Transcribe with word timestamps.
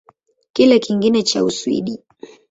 Kilele 0.53 0.79
kingine 0.85 1.23
cha 1.23 1.43
Uswidi 1.43 1.99